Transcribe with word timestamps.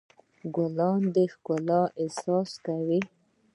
ګلان 0.55 1.01
د 1.15 1.17
ښکلا 1.33 1.81
احساس 2.01 2.49
ورکوي. 2.55 2.99